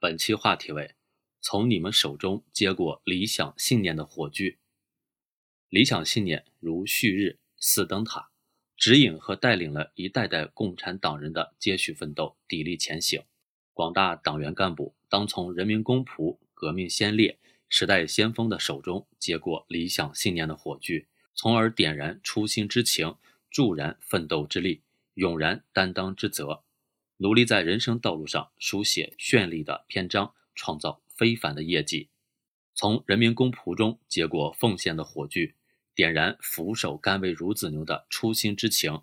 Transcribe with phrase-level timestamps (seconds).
[0.00, 0.94] 本期话题为：
[1.40, 4.58] 从你们手中接过理想信念的火炬。
[5.68, 8.30] 理想信念如旭日似灯塔，
[8.76, 13.24] 指引和带领了一代代共产党人的接续奋斗、砥砺前行。
[13.72, 17.36] 广大党员干部当从人民公仆、革命先烈、
[17.68, 23.16] 时代先锋的手中接过理想信念的火炬，从而点燃初心之情，
[23.50, 24.82] 助燃奋斗之力，
[25.14, 26.62] 勇然担当之责。
[27.20, 32.10] 努力在人生道路上书写绚丽的篇章，创造非凡的业绩。
[32.74, 35.52] 从人民公仆中接过奉献的火炬，
[35.96, 39.02] 点燃俯首甘为孺子牛的初心之情。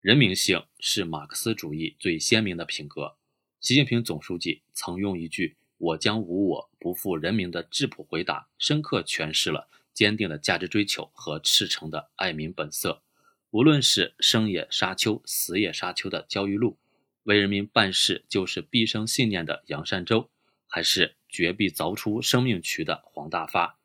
[0.00, 3.18] 人民性是马克思主义最鲜明的品格。
[3.60, 13.02] 习近平总书记曾用一句“我将无我，不负人民”的质朴回答，深刻诠释了坚定的价值追求和赤诚的爱民本色。
[13.50, 16.78] 无论是生也沙丘，死也沙丘的焦裕禄。
[17.28, 20.30] 为人民办事就是毕生信念的杨善洲，
[20.66, 23.78] 还是绝壁凿出生命渠的黄大发，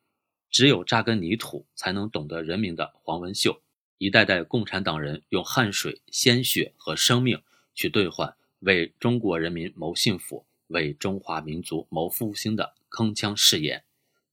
[0.50, 3.62] 只有扎根泥土，才能懂得人民的黄文秀。
[3.98, 7.44] 一代代共产党人用汗水、鲜血和生命
[7.76, 13.84] 去兑换为中国人民谋幸福、为中华民族谋复兴的铿锵誓言。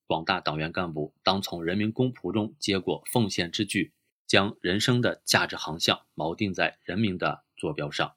[0.06, 3.90] 广大党员干部当从人民公仆中接过奉献之炬，
[4.28, 8.14] 将人生的价值航向锚定在人民的坐标上。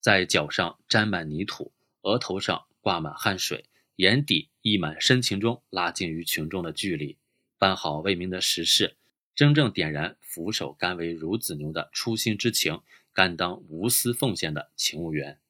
[0.00, 3.64] 在脚上沾满泥土，额头上挂满汗水，
[3.96, 7.16] 眼底溢满深情中拉近与群众的距离，
[7.58, 8.96] 办好为民的实事，
[9.34, 12.80] 真正点燃俯首甘为孺子牛的初心之情，
[13.12, 15.40] 甘当无私奉献的勤务员，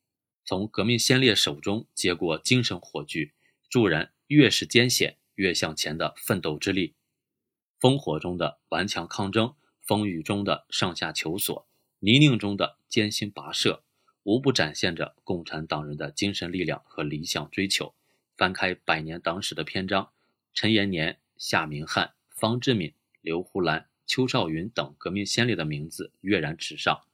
[0.44, 3.32] 从革命先烈手中接过精神火炬，
[3.68, 6.94] 助燃越是艰险越向前的奋斗之力。
[7.80, 11.68] 烽火中的顽强抗争，风雨中的上下求索，
[12.00, 13.84] 泥泞中的艰辛跋涉。
[14.28, 17.94] 无不展现着共产党人的精神力量和理想追求。
[18.36, 20.10] 翻开百年党史的篇章，
[20.52, 27.04] 陈延年、夏明翰、方志敏、刘胡兰、邱少云等革命先烈的名字跃然纸上，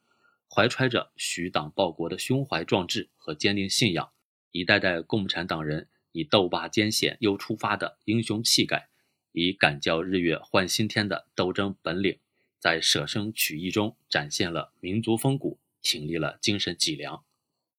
[0.53, 4.11] 怀揣着许党报国的胸怀壮志和坚定信仰，
[4.51, 8.89] 一代代共产党人以斗罢艰险又出发的英雄气概，
[9.31, 12.19] 以敢教日月换新天的斗争本领，
[12.59, 15.61] 在舍生取义中展现了民族风骨。
[15.85, 17.23] 挺立了精神脊梁，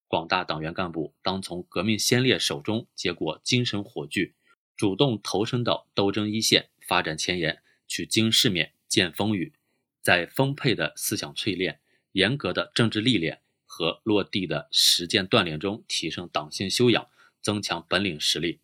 [0.08, 4.34] 广大党员干部当从革命先烈手中接过精神火炬，
[4.78, 9.54] 主动投身到斗争一线、发展前沿，去经世面、见风雨，
[10.02, 11.80] 在丰沛的思想淬炼、
[12.12, 17.10] 严格的政治历练和落地的实践锻炼中，提升党性修养，
[17.42, 18.60] 增强本领实力，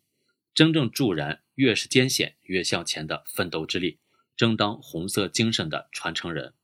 [0.54, 3.98] 真正助燃越是艰险越向前的奋斗之力，
[4.36, 6.54] 争当红色精神的传承人。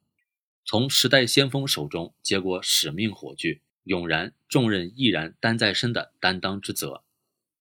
[0.70, 7.04] 从时代先锋手中接过使命火炬，勇然重任毅然担在身的担当之责。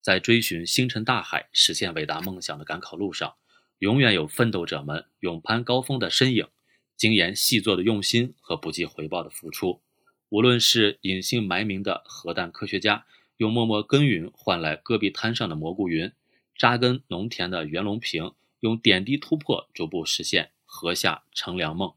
[0.01, 3.35] 在追寻星辰大海、实现伟大梦想的赶考路上，
[3.79, 6.50] 永远有奋斗者们勇攀高峰的身影，
[6.97, 9.79] 精研细作的用心和不计回报的付出。
[10.28, 13.06] 无论是隐姓埋名的核弹科学家，
[13.38, 16.09] 用默默耕耘换来戈壁滩上的蘑菇云；
[16.57, 21.94] 扎根农田的袁隆平，用点滴突破逐步实现禾下乘凉梦。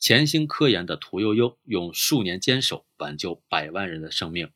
[0.00, 4.50] 潜心科研的屠呦呦用数年坚守挽救百万人的生命，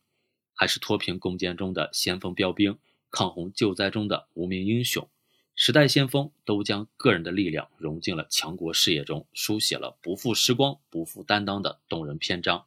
[0.54, 2.78] 还是脱贫攻坚中的先锋标兵、
[3.10, 5.08] 抗洪救灾中的无名英雄，
[5.56, 12.66] 时代先锋都将个人的力量融进了强国事业中，书写了不负时光、不负担当的动人篇章。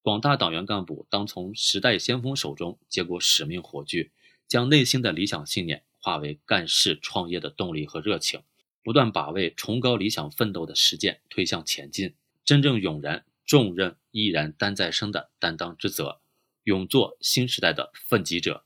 [0.00, 4.12] 广大党员干部当从时代先锋手中接过使命火炬，
[4.46, 8.42] 将内心的理想信念化为干事创业的动力和热情。
[8.86, 12.14] 不断把为崇高理想奋斗的实践推向前进，
[12.44, 16.20] 真正勇然重任毅然担在身的担当之责，
[16.62, 18.62] 勇做新时代的奋击者。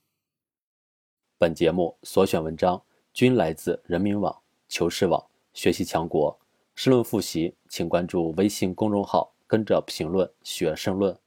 [1.39, 6.39] 本节目所选文章均来自人民网、求是网、学习强国。
[6.75, 11.19] 申论复习，请关注微信公众号，跟着评论学申论。